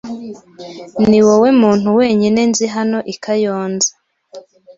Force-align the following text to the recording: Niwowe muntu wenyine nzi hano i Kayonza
Niwowe 1.09 1.49
muntu 1.61 1.87
wenyine 1.99 2.41
nzi 2.49 2.65
hano 2.75 2.99
i 3.13 3.15
Kayonza 3.23 3.89